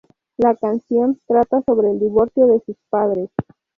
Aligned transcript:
La 0.37 0.55
canción 0.55 1.19
trata 1.27 1.61
sobre 1.61 1.91
el 1.91 1.99
divorcio 1.99 2.47
de 2.47 2.59
sus 2.61 2.75
padres. 2.89 3.29